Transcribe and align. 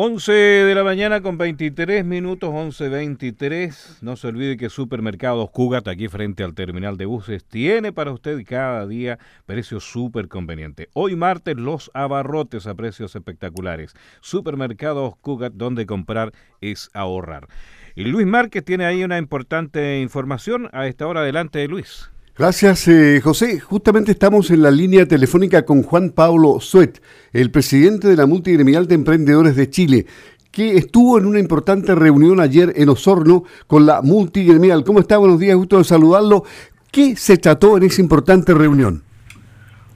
11 0.00 0.30
de 0.30 0.74
la 0.76 0.84
mañana 0.84 1.22
con 1.22 1.38
23 1.38 2.04
minutos, 2.04 2.50
11.23. 2.50 4.00
No 4.00 4.14
se 4.14 4.28
olvide 4.28 4.56
que 4.56 4.70
Supermercados 4.70 5.50
Cugat, 5.50 5.88
aquí 5.88 6.06
frente 6.06 6.44
al 6.44 6.54
terminal 6.54 6.96
de 6.96 7.06
buses, 7.06 7.44
tiene 7.44 7.92
para 7.92 8.12
usted 8.12 8.40
cada 8.46 8.86
día 8.86 9.18
precios 9.44 9.82
súper 9.82 10.28
convenientes. 10.28 10.86
Hoy 10.92 11.16
martes 11.16 11.56
los 11.56 11.90
abarrotes 11.94 12.68
a 12.68 12.76
precios 12.76 13.16
espectaculares. 13.16 13.96
Supermercados 14.20 15.16
Cugat, 15.16 15.54
donde 15.54 15.84
comprar 15.84 16.32
es 16.60 16.90
ahorrar. 16.94 17.48
Y 17.96 18.04
Luis 18.04 18.28
Márquez 18.28 18.64
tiene 18.64 18.84
ahí 18.84 19.02
una 19.02 19.18
importante 19.18 19.98
información. 19.98 20.70
A 20.72 20.86
esta 20.86 21.08
hora 21.08 21.22
adelante, 21.22 21.66
Luis. 21.66 22.08
Gracias, 22.38 22.86
eh, 22.86 23.20
José. 23.20 23.58
Justamente 23.58 24.12
estamos 24.12 24.52
en 24.52 24.62
la 24.62 24.70
línea 24.70 25.06
telefónica 25.06 25.64
con 25.64 25.82
Juan 25.82 26.10
Pablo 26.10 26.60
Suet, 26.60 27.02
el 27.32 27.50
presidente 27.50 28.06
de 28.06 28.14
la 28.14 28.26
Multigremial 28.26 28.86
de 28.86 28.94
Emprendedores 28.94 29.56
de 29.56 29.68
Chile, 29.68 30.06
que 30.52 30.76
estuvo 30.76 31.18
en 31.18 31.26
una 31.26 31.40
importante 31.40 31.96
reunión 31.96 32.38
ayer 32.38 32.72
en 32.76 32.90
Osorno 32.90 33.42
con 33.66 33.86
la 33.86 34.02
Multigremial. 34.02 34.84
¿Cómo 34.84 35.00
está? 35.00 35.18
Buenos 35.18 35.40
días, 35.40 35.56
gusto 35.56 35.78
de 35.78 35.84
saludarlo. 35.84 36.44
¿Qué 36.92 37.16
se 37.16 37.38
trató 37.38 37.76
en 37.76 37.82
esa 37.82 38.02
importante 38.02 38.54
reunión? 38.54 39.02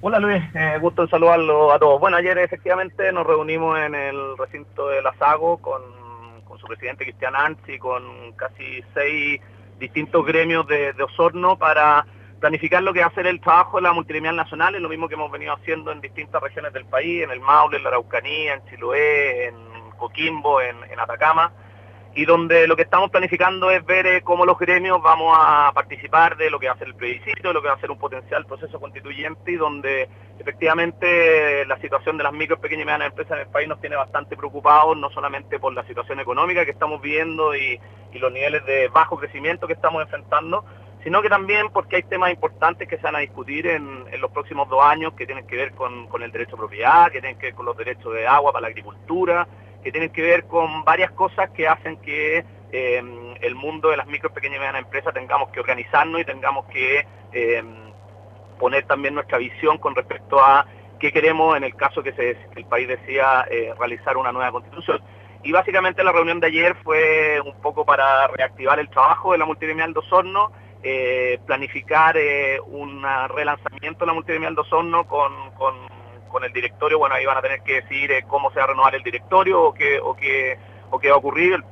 Hola 0.01 0.19
Luis, 0.19 0.43
eh, 0.55 0.79
gusto 0.81 1.03
de 1.03 1.11
saludarlo 1.11 1.73
a 1.73 1.79
todos. 1.79 2.01
Bueno, 2.01 2.17
ayer 2.17 2.37
efectivamente 2.39 3.13
nos 3.13 3.25
reunimos 3.25 3.79
en 3.79 3.95
el 3.95 4.37
recinto 4.37 4.89
de 4.89 5.01
la 5.01 5.15
Sago 5.15 5.59
con, 5.59 5.81
su 6.59 6.67
presidente 6.67 7.05
Cristian 7.05 7.37
Anzi, 7.37 7.79
con 7.79 8.33
casi 8.35 8.83
seis 8.95 9.41
distintos 9.79 10.27
gremios 10.27 10.67
de 10.67 10.93
Osorno 11.05 11.57
para 11.57 12.05
planificar 12.43 12.83
lo 12.83 12.93
que 12.93 13.01
va 13.01 13.07
a 13.07 13.15
ser 13.15 13.29
el 13.29 13.41
trabajo 13.41 13.77
de 13.77 13.85
la 13.85 13.93
multigremial 13.93 14.35
nacional, 14.35 14.75
es 14.75 14.83
lo 14.83 14.89
mismo 14.89 15.07
que 15.07 15.15
hemos 15.15 15.31
venido 15.31 15.55
haciendo 15.55 15.93
en 15.93 16.01
distintas 16.01 16.43
regiones 16.43 16.73
del 16.73 16.85
país, 16.87 17.23
en 17.23 17.31
el 17.31 17.39
Maule, 17.39 17.77
en 17.77 17.85
la 17.85 17.91
Araucanía, 17.91 18.55
en 18.55 18.65
Chiloé, 18.67 19.47
en 19.47 19.55
Coquimbo, 19.97 20.61
en, 20.61 20.77
Atacama, 20.99 21.53
y 22.17 22.25
donde 22.25 22.67
lo 22.67 22.75
que 22.75 22.83
estamos 22.83 23.11
planificando 23.11 23.71
es 23.71 23.87
ver 23.87 24.07
eh, 24.07 24.23
cómo 24.23 24.45
los 24.45 24.59
gremios 24.59 25.01
vamos 25.01 25.37
a 25.41 25.71
participar 25.73 26.37
de 26.37 26.51
lo 26.51 26.59
que 26.59 26.67
va 26.67 26.73
a 26.73 26.79
ser 26.79 26.89
el 26.89 26.97
plebiscito, 26.97 27.53
lo 27.53 27.63
que 27.63 27.69
va 27.69 27.75
a 27.75 27.81
ser 27.81 27.93
un 27.93 27.99
potencial 27.99 28.45
proceso 28.45 28.81
constituyente 28.81 29.53
y 29.53 29.57
donde 29.57 30.09
efectivamente 30.37 31.65
la 31.67 31.79
situación 31.79 32.17
de 32.17 32.25
las 32.25 32.33
micro, 32.33 32.61
pequeñas 32.61 32.83
y 32.83 32.87
medianas 32.87 33.11
empresas 33.11 33.35
en 33.35 33.47
el 33.47 33.53
país 33.53 33.69
nos 33.69 33.81
tiene 33.81 33.95
bastante 33.95 34.37
preocupados, 34.37 34.97
no 34.97 35.11
solamente 35.11 35.61
por 35.61 35.73
la 35.75 35.87
situación 35.87 36.19
económica 36.19 36.65
que 36.65 36.73
estamos 36.73 37.01
viendo 37.01 37.55
y 37.55 37.81
los 38.15 38.33
niveles 38.33 38.67
de 38.67 38.89
bajo 38.89 39.17
crecimiento 39.17 39.69
que 39.69 39.75
estamos 39.75 40.03
enfrentando, 40.03 40.65
sino 41.03 41.21
que 41.21 41.29
también 41.29 41.69
porque 41.71 41.97
hay 41.97 42.03
temas 42.05 42.31
importantes 42.31 42.89
que 42.89 42.97
se 42.97 43.03
van 43.03 43.17
a 43.17 43.21
discutir 43.21 43.67
en, 43.67 44.05
los 44.21 44.31
próximos 44.31 44.69
dos 44.69 44.85
años 44.85 45.15
que 45.15 45.27
tienen 45.27 45.47
que 45.47 45.57
ver 45.57 45.73
con, 45.73 46.09
el 46.23 46.31
derecho 46.31 46.55
a 46.55 46.59
propiedad, 46.59 47.11
que 47.11 47.21
tienen 47.21 47.39
que 47.39 47.47
ver 47.47 47.55
con 47.55 47.67
los 47.67 47.77
derechos 47.77 48.15
de 48.15 48.27
agua 48.27 48.53
para 48.53 48.63
la 48.63 48.69
agricultura, 48.69 49.49
que 49.83 49.91
tienen 49.91 50.11
que 50.11 50.23
ver 50.23 50.45
con 50.45 50.85
varias 50.85 51.11
cosas 51.11 51.51
que 51.51 51.67
hacen 51.67 51.97
que 51.97 52.45
em, 52.71 53.35
el 53.41 53.55
mundo 53.57 53.91
de 53.91 53.97
las 53.97 54.07
micro, 54.07 54.33
pequeñas 54.33 54.57
y 54.57 54.61
medianas 54.61 54.83
empresas 54.83 55.13
tengamos 55.13 55.51
que 55.51 55.61
organizarnos 55.61 56.21
y 56.21 56.25
tengamos 56.25 56.67
que 56.67 57.05
em, 57.33 57.93
poner 58.61 58.85
también 58.85 59.15
nuestra 59.15 59.39
visión 59.39 59.79
con 59.79 59.97
respecto 59.97 60.39
a 60.39 60.67
qué 61.01 61.11
queremos 61.11 61.57
en 61.57 61.65
el 61.65 61.75
caso 61.75 62.01
que, 62.01 62.13
se, 62.13 62.37
el 62.55 62.65
país 62.67 62.87
decida 62.87 63.45
eh, 63.51 63.75
realizar 63.77 64.17
una 64.17 64.31
nueva 64.31 64.53
constitución. 64.53 65.03
Y 65.43 65.51
básicamente 65.51 66.05
la 66.05 66.13
reunión 66.13 66.39
de 66.39 66.47
ayer 66.47 66.77
fue 66.85 67.41
un 67.41 67.61
poco 67.61 67.85
para 67.85 68.29
reactivar 68.29 68.79
el 68.79 68.89
trabajo 68.89 69.33
de 69.33 69.39
la 69.39 69.45
multigremial 69.45 69.93
de 69.93 69.99
Osorno, 69.99 70.53
eh, 70.85 71.39
planificar 71.47 72.17
eh, 72.17 72.59
un 72.61 73.05
relanzamiento 73.29 74.01
de 74.01 74.07
la 74.07 74.15
multigremial 74.15 74.55
de 74.57 74.63
Osorno 74.63 75.07
con, 75.07 75.33
con, 75.53 76.45
el 76.45 76.53
directorio. 76.53 76.99
Bueno, 76.99 77.15
ahí 77.15 77.25
van 77.25 77.37
a 77.37 77.43
tener 77.43 77.63
que 77.63 77.83
decir 77.83 78.11
eh, 78.11 78.25
cómo 78.27 78.51
se 78.51 78.57
va 78.57 78.65
a 78.65 78.67
renovar 78.69 78.97
el 78.97 79.03
directorio 79.05 79.63
o 79.63 79.73
qué, 79.73 80.01
o 80.01 80.17
qué, 80.17 80.59
o 80.91 80.99
qué 80.99 81.09
va 81.09 81.15
a 81.15 81.19
ocurrir. 81.19 81.63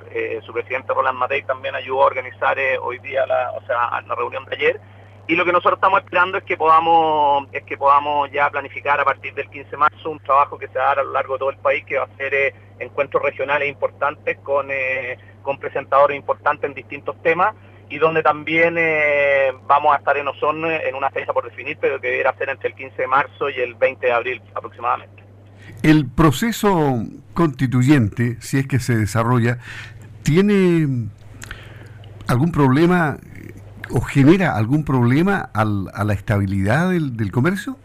su 0.46 0.52
presidente 0.52 0.94
Roland 0.94 1.18
Matei 1.18 1.42
también 1.42 1.74
ayudó 1.74 2.02
a 2.02 2.06
organizar 2.06 2.56
hoy 2.80 3.00
día 3.00 3.26
la, 3.26 3.50
o 3.50 3.66
sea, 3.66 4.00
la 4.00 4.14
reunión 4.14 4.44
de 4.44 4.54
ayer. 4.54 4.80
Y 5.26 5.34
lo 5.34 5.44
que 5.44 5.50
nosotros 5.50 5.78
estamos 5.78 6.00
esperando 6.02 6.38
es 6.38 6.44
que 6.44 6.56
podamos 6.56 7.48
es 7.52 7.64
que 7.64 7.76
podamos 7.76 8.30
ya 8.30 8.48
planificar 8.48 9.00
a 9.00 9.04
partir 9.04 9.34
del 9.34 9.50
15 9.50 9.70
de 9.70 9.76
marzo 9.76 10.10
un 10.10 10.20
trabajo 10.20 10.56
que 10.56 10.68
se 10.68 10.78
va 10.78 10.84
a 10.84 10.88
dar 10.88 10.98
a 11.00 11.02
lo 11.02 11.12
largo 11.12 11.32
de 11.32 11.38
todo 11.40 11.50
el 11.50 11.58
país, 11.58 11.84
que 11.84 11.98
va 11.98 12.04
a 12.04 12.16
ser 12.16 12.54
encuentros 12.78 13.22
regionales 13.24 13.68
importantes 13.68 14.38
con, 14.38 14.68
con 15.42 15.58
presentadores 15.58 16.16
importantes 16.16 16.68
en 16.68 16.74
distintos 16.74 17.20
temas 17.22 17.56
y 17.90 17.98
donde 17.98 18.22
también 18.22 18.76
eh, 18.78 19.52
vamos 19.66 19.92
a 19.92 19.98
estar 19.98 20.16
en 20.16 20.28
Osorno 20.28 20.70
en 20.70 20.94
una 20.94 21.10
fecha 21.10 21.32
por 21.32 21.44
definir, 21.44 21.76
pero 21.80 22.00
que 22.00 22.08
deberá 22.08 22.32
ser 22.36 22.48
entre 22.48 22.68
el 22.68 22.74
15 22.76 23.02
de 23.02 23.08
marzo 23.08 23.50
y 23.50 23.56
el 23.56 23.74
20 23.74 24.06
de 24.06 24.12
abril 24.12 24.42
aproximadamente. 24.54 25.24
El 25.82 26.06
proceso 26.08 27.04
constituyente, 27.34 28.36
si 28.40 28.58
es 28.58 28.68
que 28.68 28.78
se 28.78 28.96
desarrolla, 28.96 29.58
¿tiene 30.22 31.08
algún 32.28 32.52
problema 32.52 33.18
o 33.90 34.00
genera 34.00 34.56
algún 34.56 34.84
problema 34.84 35.50
a 35.52 35.64
la 35.64 36.12
estabilidad 36.12 36.90
del 36.90 37.32
comercio? 37.32 37.76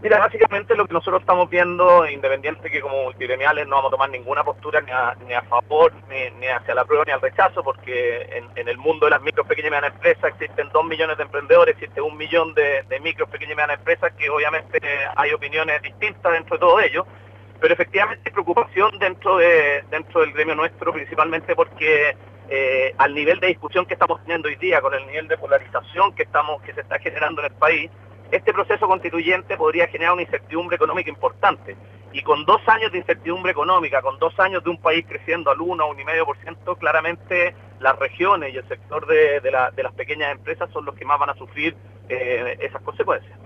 Mira, 0.00 0.20
básicamente 0.20 0.76
lo 0.76 0.86
que 0.86 0.94
nosotros 0.94 1.22
estamos 1.22 1.50
viendo, 1.50 2.08
independiente 2.08 2.70
que 2.70 2.80
como 2.80 3.02
multigremiales 3.02 3.66
no 3.66 3.76
vamos 3.76 3.88
a 3.88 3.96
tomar 3.96 4.10
ninguna 4.10 4.44
postura 4.44 4.80
ni 4.80 4.92
a, 5.34 5.42
favor, 5.42 5.92
ni, 6.08 6.46
hacia 6.46 6.74
la 6.74 6.84
prueba, 6.84 7.02
ni 7.04 7.10
al 7.10 7.20
rechazo, 7.20 7.64
porque 7.64 8.44
en, 8.54 8.68
el 8.68 8.78
mundo 8.78 9.06
de 9.06 9.10
las 9.10 9.22
micro, 9.22 9.44
pequeñas 9.44 9.68
y 9.68 9.70
medianas 9.70 9.94
empresas 9.94 10.32
existen 10.34 10.68
dos 10.72 10.84
millones 10.84 11.16
de 11.16 11.24
emprendedores, 11.24 11.74
existe 11.74 12.00
un 12.00 12.16
millón 12.16 12.54
de, 12.54 12.84
de 12.88 13.00
micro, 13.00 13.26
pequeñas 13.26 13.54
y 13.54 13.56
medianas 13.56 13.78
empresas 13.80 14.12
que 14.12 14.30
obviamente 14.30 14.78
hay 15.16 15.32
opiniones 15.32 15.82
distintas 15.82 16.32
dentro 16.32 16.56
de 16.56 16.60
todo 16.60 16.78
ello, 16.78 17.04
pero 17.60 17.74
efectivamente 17.74 18.22
hay 18.26 18.32
preocupación 18.32 19.00
dentro, 19.00 19.38
de, 19.38 19.82
dentro 19.90 20.20
del 20.20 20.32
gremio 20.32 20.54
nuestro, 20.54 20.92
principalmente 20.92 21.56
porque 21.56 22.16
eh, 22.48 22.94
al 22.98 23.12
nivel 23.14 23.40
de 23.40 23.48
discusión 23.48 23.84
que 23.84 23.94
estamos 23.94 24.20
teniendo 24.22 24.46
hoy 24.46 24.54
día, 24.56 24.80
con 24.80 24.94
el 24.94 25.04
nivel 25.08 25.26
de 25.26 25.36
polarización 25.36 26.14
que, 26.14 26.22
estamos, 26.22 26.62
que 26.62 26.72
se 26.72 26.82
está 26.82 27.00
generando 27.00 27.42
en 27.42 27.52
el 27.52 27.58
país, 27.58 27.90
este 28.30 28.52
proceso 28.52 28.86
constituyente 28.86 29.56
podría 29.56 29.88
generar 29.88 30.12
una 30.12 30.22
incertidumbre 30.22 30.76
económica 30.76 31.10
importante. 31.10 31.76
Y 32.12 32.22
con 32.22 32.44
dos 32.44 32.60
años 32.66 32.90
de 32.92 32.98
incertidumbre 32.98 33.52
económica, 33.52 34.00
con 34.00 34.18
dos 34.18 34.38
años 34.38 34.64
de 34.64 34.70
un 34.70 34.80
país 34.80 35.04
creciendo 35.06 35.50
al 35.50 35.60
1 35.60 35.84
o 35.84 35.94
1,5%, 35.94 36.78
claramente 36.78 37.54
las 37.80 37.98
regiones 37.98 38.54
y 38.54 38.56
el 38.56 38.66
sector 38.66 39.06
de, 39.06 39.40
las 39.50 39.92
pequeñas 39.94 40.32
empresas 40.32 40.70
son 40.72 40.84
los 40.84 40.94
que 40.94 41.04
más 41.04 41.18
van 41.18 41.30
a 41.30 41.34
sufrir 41.34 41.76
eh, 42.08 42.56
esas 42.60 42.82
consecuencias. 42.82 43.38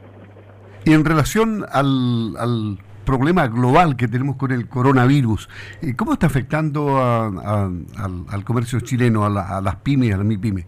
Y 0.85 0.95
en 0.95 1.05
relación 1.05 1.65
al, 1.71 2.79
problema 3.05 3.49
global 3.49 3.97
que 3.97 4.07
tenemos 4.07 4.37
con 4.37 4.53
el 4.53 4.69
coronavirus, 4.69 5.49
eh, 5.83 5.97
¿cómo 5.97 6.13
está 6.13 6.27
afectando 6.29 6.99
al, 6.99 8.45
comercio 8.45 8.79
chileno, 8.81 9.25
a, 9.25 9.59
a 9.59 9.61
las 9.61 9.77
pymes, 9.77 10.15
a 10.15 10.19
las 10.19 10.27
MIPYME? 10.27 10.65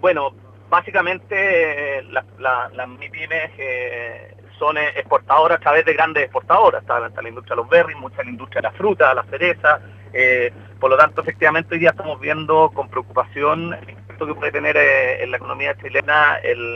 Bueno, 0.00 0.32
básicamente 0.68 2.02
las 2.10 2.24
la, 2.38 2.86
MIPIMES 2.86 3.50
eh, 3.58 4.36
son 4.58 4.76
exportadoras 4.76 5.58
a 5.58 5.60
través 5.60 5.84
de 5.84 5.94
grandes 5.94 6.24
exportadoras, 6.24 6.82
está, 6.82 6.98
la 6.98 7.28
industria 7.28 7.54
de 7.54 7.62
los 7.62 7.68
berries, 7.68 7.96
mucha 7.96 8.22
la 8.22 8.30
industria 8.30 8.60
de 8.60 8.68
la 8.68 8.74
fruta, 8.74 9.14
la 9.14 9.24
cereza, 9.24 9.80
eh, 10.12 10.52
por 10.80 10.90
lo 10.90 10.96
tanto 10.96 11.20
efectivamente 11.20 11.74
hoy 11.74 11.80
día 11.80 11.90
estamos 11.90 12.18
viendo 12.20 12.70
con 12.70 12.88
preocupación 12.88 13.74
el 13.74 13.90
impacto 13.90 14.26
que 14.26 14.34
puede 14.34 14.52
tener 14.52 14.76
eh, 14.76 15.22
en 15.22 15.30
la 15.30 15.36
economía 15.36 15.76
chilena 15.76 16.38
el, 16.42 16.66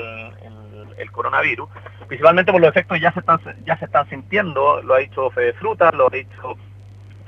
coronavirus, 1.11 1.69
principalmente 2.09 2.53
por 2.53 2.61
los 2.61 2.71
efectos 2.71 2.99
ya 2.99 3.13
se 3.13 3.21
están 3.21 3.39
ya 3.67 3.77
se 3.77 3.85
están 3.85 4.09
sintiendo, 4.09 4.81
lo 4.83 4.95
ha 4.95 4.99
dicho 4.99 5.31
Fede 5.31 5.53
Fruta, 5.53 5.91
lo 5.93 6.07
ha 6.07 6.11
dicho 6.11 6.57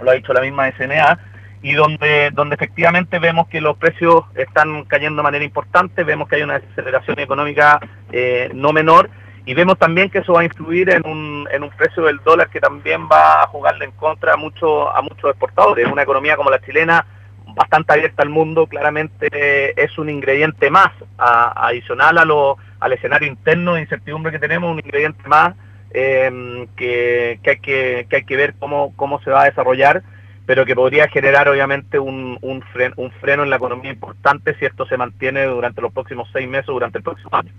lo 0.01 0.11
ha 0.11 0.15
dicho 0.15 0.33
la 0.33 0.41
misma 0.41 0.71
SNA, 0.71 1.19
y 1.65 1.73
donde, 1.73 2.31
donde 2.35 2.57
efectivamente 2.57 3.19
vemos 3.19 3.49
que 3.49 3.63
los 3.63 3.79
precios 3.79 4.25
están 4.35 4.85
cayendo 4.85 5.23
de 5.23 5.23
manera 5.23 5.45
importante, 5.47 6.05
vemos 6.05 6.29
que 6.29 6.37
hay 6.37 6.43
una 6.43 6.59
desaceleración 6.59 7.19
económica 7.19 7.81
eh, 8.13 8.51
no 8.53 8.75
menor 8.75 9.09
y 9.47 9.55
vemos 9.55 9.79
también 9.79 10.11
que 10.11 10.19
eso 10.19 10.35
va 10.35 10.43
a 10.43 10.45
influir 10.45 10.91
en 10.91 11.07
un, 11.07 11.49
en 11.51 11.63
un 11.63 11.71
precio 11.71 12.05
del 12.05 12.19
dólar 12.19 12.51
que 12.51 12.61
también 12.61 13.09
va 13.11 13.43
a 13.43 13.47
jugarle 13.47 13.87
en 13.87 13.93
contra 13.93 14.35
a, 14.35 14.37
mucho, 14.37 14.95
a 14.95 15.01
muchos 15.01 15.31
exportadores. 15.31 15.91
Una 15.91 16.03
economía 16.03 16.37
como 16.37 16.51
la 16.51 16.61
chilena, 16.61 17.07
bastante 17.55 17.95
abierta 17.95 18.23
al 18.23 18.29
mundo, 18.29 18.67
claramente 18.67 19.83
es 19.83 19.97
un 19.97 20.11
ingrediente 20.11 20.69
más 20.69 20.91
adicional 21.17 22.19
a 22.19 22.27
lo, 22.27 22.59
al 22.79 22.93
escenario 22.93 23.27
interno 23.27 23.75
de 23.75 23.81
incertidumbre 23.81 24.33
que 24.33 24.39
tenemos, 24.39 24.71
un 24.71 24.81
ingrediente 24.81 25.27
más 25.27 25.55
eh, 25.95 26.67
que, 26.77 27.41
que, 27.43 27.51
hay 27.51 27.59
que, 27.61 28.07
que 28.11 28.17
hay 28.17 28.25
que 28.25 28.37
ver 28.37 28.55
cómo, 28.59 28.93
cómo 28.97 29.19
se 29.23 29.31
va 29.31 29.45
a 29.45 29.47
desarrollar 29.47 30.03
pero 30.47 30.67
que 30.67 30.75
podría 30.75 31.09
generar 31.09 31.49
obviamente 31.49 31.99
un, 31.99 32.39
un, 32.43 32.63
freno, 32.63 33.43
en 33.43 33.51
la 33.51 33.57
economía 33.57 33.93
importante 33.93 34.55
si 34.59 34.65
esto 34.65 34.87
se 34.87 34.97
mantiene 34.97 35.45
durante 35.47 35.81
los 35.81 35.93
próximos 35.93 36.29
seis 36.33 36.49
meses 36.49 36.69
o 36.69 36.75
durante 36.75 36.99
el 36.99 37.05
próximo 37.05 37.31
año. 37.33 37.51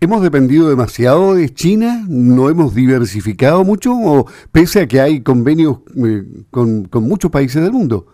¿Hemos 0.00 0.22
dependido 0.22 0.68
demasiado 0.68 1.34
de 1.34 1.48
China? 1.48 2.04
¿No 2.06 2.50
hemos 2.50 2.74
diversificado 2.74 3.64
mucho? 3.64 3.92
¿O 3.92 4.26
pese 4.52 4.82
a 4.82 4.86
que 4.86 5.00
hay 5.00 5.22
convenios 5.22 5.78
eh, 5.96 6.22
con, 6.50 6.88
muchos 6.92 7.30
países 7.30 7.62
del 7.62 7.72
mundo? 7.72 8.06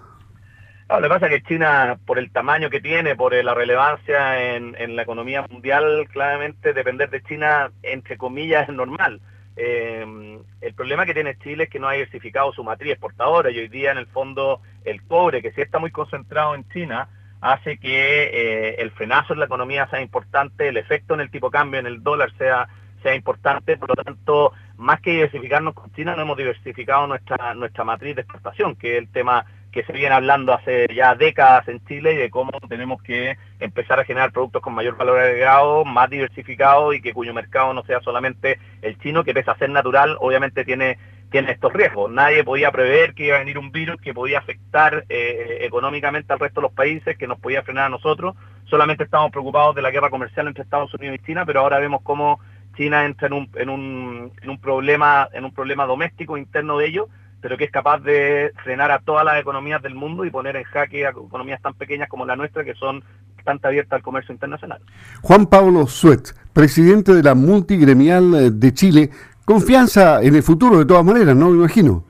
lo 0.88 1.00
que 1.00 1.08
pasa 1.08 1.26
es 1.26 1.32
que 1.32 1.48
China, 1.48 1.96
por 2.04 2.18
el 2.18 2.30
tamaño 2.30 2.68
que 2.68 2.82
tiene, 2.82 3.16
por 3.16 3.32
la 3.32 3.54
relevancia 3.54 4.54
en, 4.54 4.76
en 4.78 4.94
la 4.94 5.02
economía 5.02 5.46
mundial, 5.50 6.06
claramente 6.12 6.74
depender 6.74 7.08
de 7.08 7.22
China, 7.22 7.70
entre 7.82 8.18
comillas, 8.18 8.68
es 8.68 8.74
normal 8.74 9.22
eh, 9.56 10.38
el 10.60 10.74
problema 10.74 11.04
que 11.04 11.14
tiene 11.14 11.36
Chile 11.38 11.64
es 11.64 11.70
que 11.70 11.78
no 11.78 11.88
ha 11.88 11.92
diversificado 11.92 12.52
su 12.52 12.64
matriz 12.64 12.92
exportadora 12.92 13.50
y 13.50 13.58
hoy 13.58 13.68
día 13.68 13.92
en 13.92 13.98
el 13.98 14.06
fondo 14.06 14.60
el 14.84 15.02
cobre, 15.02 15.42
que 15.42 15.52
sí 15.52 15.60
está 15.60 15.78
muy 15.78 15.90
concentrado 15.90 16.54
en 16.54 16.68
China, 16.70 17.08
hace 17.40 17.76
que 17.78 18.24
eh, 18.24 18.76
el 18.78 18.92
frenazo 18.92 19.32
en 19.32 19.40
la 19.40 19.46
economía 19.46 19.88
sea 19.88 20.00
importante, 20.00 20.68
el 20.68 20.76
efecto 20.76 21.14
en 21.14 21.20
el 21.20 21.30
tipo 21.30 21.48
de 21.48 21.52
cambio, 21.52 21.80
en 21.80 21.86
el 21.86 22.02
dólar 22.02 22.32
sea, 22.38 22.68
sea 23.02 23.14
importante, 23.14 23.76
por 23.76 23.96
lo 23.96 24.02
tanto, 24.02 24.52
más 24.76 25.00
que 25.00 25.10
diversificarnos 25.10 25.74
con 25.74 25.92
China, 25.92 26.14
no 26.16 26.22
hemos 26.22 26.36
diversificado 26.36 27.06
nuestra, 27.06 27.54
nuestra 27.54 27.84
matriz 27.84 28.16
de 28.16 28.22
exportación, 28.22 28.76
que 28.76 28.92
es 28.92 28.98
el 28.98 29.08
tema 29.08 29.44
que 29.72 29.82
se 29.84 29.92
viene 29.92 30.14
hablando 30.14 30.52
hace 30.52 30.86
ya 30.94 31.14
décadas 31.14 31.66
en 31.66 31.84
Chile 31.86 32.12
y 32.12 32.16
de 32.16 32.30
cómo 32.30 32.52
tenemos 32.68 33.02
que 33.02 33.38
empezar 33.58 33.98
a 33.98 34.04
generar 34.04 34.30
productos 34.30 34.60
con 34.60 34.74
mayor 34.74 34.96
valor 34.98 35.18
agregado, 35.18 35.84
más 35.86 36.10
diversificados 36.10 36.94
y 36.94 37.00
que 37.00 37.14
cuyo 37.14 37.32
mercado 37.32 37.72
no 37.72 37.82
sea 37.84 38.00
solamente 38.00 38.60
el 38.82 38.98
chino, 38.98 39.24
que 39.24 39.32
pese 39.32 39.50
a 39.50 39.56
ser 39.56 39.70
natural, 39.70 40.18
obviamente 40.20 40.66
tiene, 40.66 40.98
tiene 41.30 41.52
estos 41.52 41.72
riesgos. 41.72 42.10
Nadie 42.10 42.44
podía 42.44 42.70
prever 42.70 43.14
que 43.14 43.26
iba 43.26 43.36
a 43.36 43.38
venir 43.38 43.58
un 43.58 43.72
virus 43.72 43.98
que 44.00 44.12
podía 44.12 44.40
afectar 44.40 45.06
eh, 45.08 45.58
económicamente 45.62 46.34
al 46.34 46.38
resto 46.38 46.60
de 46.60 46.66
los 46.66 46.74
países, 46.74 47.16
que 47.16 47.26
nos 47.26 47.40
podía 47.40 47.62
frenar 47.62 47.86
a 47.86 47.88
nosotros. 47.88 48.36
Solamente 48.66 49.04
estamos 49.04 49.30
preocupados 49.30 49.74
de 49.74 49.80
la 49.80 49.90
guerra 49.90 50.10
comercial 50.10 50.48
entre 50.48 50.64
Estados 50.64 50.92
Unidos 50.92 51.18
y 51.18 51.26
China, 51.26 51.46
pero 51.46 51.60
ahora 51.60 51.78
vemos 51.78 52.02
cómo 52.02 52.40
China 52.76 53.06
entra 53.06 53.26
en 53.26 53.32
un, 53.32 53.50
en 53.54 53.70
un, 53.70 54.32
en 54.42 54.50
un 54.50 54.58
problema, 54.60 55.28
en 55.32 55.46
un 55.46 55.54
problema 55.54 55.86
doméstico 55.86 56.36
interno 56.36 56.76
de 56.76 56.86
ellos 56.88 57.06
pero 57.42 57.58
que 57.58 57.64
es 57.64 57.70
capaz 57.70 57.98
de 57.98 58.52
frenar 58.62 58.92
a 58.92 59.00
todas 59.00 59.24
las 59.24 59.38
economías 59.38 59.82
del 59.82 59.96
mundo 59.96 60.24
y 60.24 60.30
poner 60.30 60.56
en 60.56 60.62
jaque 60.62 61.04
a 61.04 61.10
economías 61.10 61.60
tan 61.60 61.74
pequeñas 61.74 62.08
como 62.08 62.24
la 62.24 62.36
nuestra, 62.36 62.64
que 62.64 62.74
son 62.74 63.04
bastante 63.36 63.66
abiertas 63.66 63.98
al 63.98 64.02
comercio 64.02 64.32
internacional. 64.32 64.80
Juan 65.20 65.46
Pablo 65.46 65.86
Suet, 65.88 66.32
presidente 66.52 67.12
de 67.12 67.22
la 67.22 67.34
Multigremial 67.34 68.34
eh, 68.34 68.50
de 68.52 68.72
Chile, 68.72 69.10
confianza 69.44 70.22
en 70.22 70.36
el 70.36 70.42
futuro 70.44 70.78
de 70.78 70.86
todas 70.86 71.04
maneras, 71.04 71.34
¿no? 71.34 71.50
Me 71.50 71.58
imagino. 71.58 72.04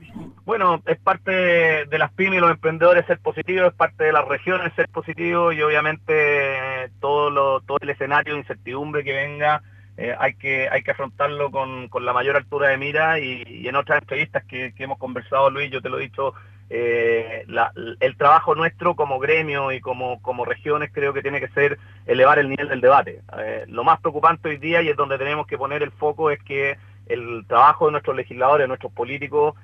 Bueno, 0.45 0.81
es 0.85 0.99
parte 0.99 1.31
de 1.31 1.97
las 1.97 2.11
pymes 2.11 2.37
y 2.37 2.41
los 2.41 2.51
emprendedores 2.51 3.05
ser 3.07 3.17
positivo, 3.19 3.65
es 3.65 3.73
parte 3.73 4.03
de 4.03 4.11
las 4.11 4.27
regiones 4.27 4.73
ser 4.75 4.89
positivo 4.89 5.51
y 5.51 5.61
obviamente 5.61 6.91
todo, 6.99 7.29
lo, 7.29 7.61
todo 7.61 7.77
el 7.81 7.89
escenario 7.89 8.33
de 8.33 8.39
incertidumbre 8.39 9.03
que 9.03 9.13
venga 9.13 9.63
eh, 9.95 10.15
hay, 10.17 10.33
que, 10.33 10.67
hay 10.69 10.81
que 10.81 10.91
afrontarlo 10.91 11.51
con, 11.51 11.87
con, 11.87 12.03
la 12.03 12.13
mayor 12.13 12.35
altura 12.35 12.69
de 12.69 12.77
mira 12.77 13.19
y, 13.19 13.67
en 13.67 13.75
otras 13.75 14.01
entrevistas 14.01 14.43
que, 14.45 14.73
hemos 14.79 14.97
conversado, 14.97 15.51
Luis, 15.51 15.69
yo 15.69 15.81
te 15.81 15.89
lo 15.89 15.99
he 15.99 16.03
dicho, 16.03 16.33
eh, 16.71 17.45
el 17.99 18.17
trabajo 18.17 18.55
nuestro 18.55 18.95
como 18.95 19.19
gremio 19.19 19.71
y 19.71 19.79
como, 19.81 20.19
como 20.23 20.45
regiones 20.45 20.89
creo 20.91 21.13
que 21.13 21.21
tiene 21.21 21.39
que 21.39 21.49
ser 21.49 21.77
elevar 22.07 22.39
el 22.39 22.49
nivel 22.49 22.69
del 22.69 22.81
debate. 22.81 23.21
Eh, 23.37 23.65
lo 23.67 23.83
más 23.83 23.99
preocupante 23.99 24.49
hoy 24.49 24.57
día 24.57 24.81
y 24.81 24.89
es 24.89 24.95
donde 24.95 25.19
tenemos 25.19 25.45
que 25.45 25.59
poner 25.59 25.83
el 25.83 25.91
foco 25.91 26.31
es 26.31 26.41
que 26.41 26.77
el 27.05 27.45
trabajo 27.47 27.85
de 27.85 27.91
nuestros 27.91 28.15
legisladores, 28.15 28.63
de 28.63 28.69
nuestros 28.69 28.93
políticos, 28.93 29.55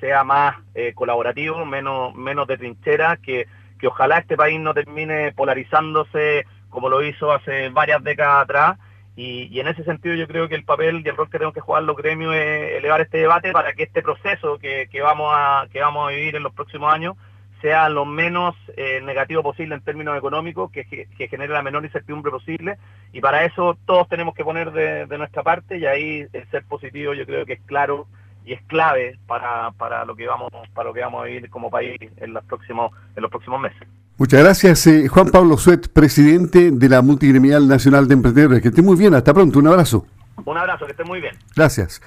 sea 0.00 0.24
más 0.24 0.56
colaborativo, 0.96 1.64
menos, 1.64 2.12
menos 2.16 2.48
de 2.48 2.58
trinchera, 2.58 3.16
que, 3.16 3.46
que 3.78 3.86
ojalá 3.86 4.18
este 4.18 4.36
país 4.36 4.58
no 4.58 4.74
termine 4.74 5.30
polarizándose 5.30 6.44
como 6.68 6.88
lo 6.88 7.00
hizo 7.04 7.30
hace 7.30 7.68
varias 7.68 8.02
décadas 8.02 8.42
atrás 8.42 8.76
y, 9.16 9.58
en 9.58 9.66
ese 9.66 9.82
sentido 9.82 10.14
yo 10.14 10.28
creo 10.28 10.46
que 10.46 10.54
el 10.54 10.64
papel 10.64 11.02
y 11.02 11.08
el 11.08 11.16
rol 11.16 11.30
que 11.30 11.38
tenemos 11.38 11.54
que 11.54 11.62
jugar 11.62 11.82
los 11.82 11.96
gremios 11.96 12.34
es 12.34 12.76
elevar 12.76 13.00
este 13.00 13.18
debate 13.18 13.50
para 13.50 13.72
que 13.72 13.84
este 13.84 14.02
proceso 14.02 14.58
que, 14.58 14.88
vamos, 15.02 15.32
a, 15.34 15.66
que 15.72 15.80
vamos 15.80 16.06
a 16.06 16.10
vivir 16.10 16.36
en 16.36 16.42
los 16.42 16.52
próximos 16.52 16.92
años 16.92 17.16
sea 17.62 17.88
lo 17.88 18.04
menos 18.04 18.54
eh, 18.76 19.00
negativo 19.02 19.42
posible 19.42 19.74
en 19.74 19.80
términos 19.80 20.16
económicos, 20.18 20.70
que, 20.70 20.84
genere 21.16 21.54
la 21.54 21.62
menor 21.62 21.82
incertidumbre 21.84 22.30
posible. 22.30 22.76
Y 23.12 23.22
para 23.22 23.46
eso 23.46 23.78
todos 23.86 24.06
tenemos 24.10 24.34
que 24.34 24.44
poner 24.44 24.70
de, 24.72 25.18
nuestra 25.18 25.42
parte 25.42 25.78
y 25.78 25.86
ahí 25.86 26.26
el 26.34 26.50
ser 26.50 26.64
positivo 26.66 27.14
yo 27.14 27.24
creo 27.24 27.46
que 27.46 27.54
es 27.54 27.60
claro 27.62 28.06
y 28.44 28.52
es 28.52 28.62
clave 28.66 29.18
para, 29.26 29.70
para, 29.72 30.04
lo 30.04 30.14
que 30.14 30.26
vamos 30.26 30.52
para 30.74 30.88
lo 30.90 30.94
que 30.94 31.00
vamos 31.00 31.22
a 31.22 31.24
vivir 31.24 31.48
como 31.48 31.70
país 31.70 31.98
en 32.18 32.34
los 32.34 32.44
próximos 32.44 32.92
en 33.16 33.22
los 33.22 33.30
próximos 33.30 33.60
meses. 33.60 33.88
Muchas 34.18 34.42
gracias, 34.42 34.86
eh, 34.86 35.08
Juan 35.08 35.28
Pablo 35.28 35.58
Suet, 35.58 35.88
presidente 35.88 36.70
de 36.70 36.88
la 36.88 37.02
Multigremial 37.02 37.68
Nacional 37.68 38.08
de 38.08 38.14
Emprendedores. 38.14 38.62
Que 38.62 38.68
esté 38.68 38.80
muy 38.80 38.96
bien, 38.96 39.14
hasta 39.14 39.34
pronto, 39.34 39.58
un 39.58 39.66
abrazo. 39.66 40.06
Un 40.42 40.56
abrazo, 40.56 40.86
que 40.86 40.92
esté 40.92 41.04
muy 41.04 41.20
bien. 41.20 41.34
Gracias. 41.54 42.00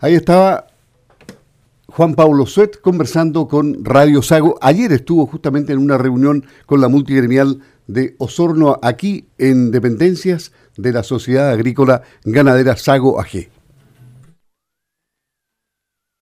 Ahí 0.00 0.14
estaba 0.14 0.68
Juan 1.88 2.14
Pablo 2.14 2.46
Suet 2.46 2.80
conversando 2.80 3.46
con 3.46 3.84
Radio 3.84 4.22
Sago. 4.22 4.58
Ayer 4.62 4.90
estuvo 4.92 5.26
justamente 5.26 5.74
en 5.74 5.80
una 5.80 5.98
reunión 5.98 6.46
con 6.64 6.80
la 6.80 6.88
Multigremial 6.88 7.60
de 7.86 8.14
Osorno, 8.16 8.78
aquí 8.82 9.28
en 9.36 9.70
Dependencias 9.70 10.52
de 10.78 10.92
la 10.92 11.02
Sociedad 11.02 11.50
Agrícola 11.50 12.00
Ganadera 12.24 12.78
Sago 12.78 13.20
AG. 13.20 13.50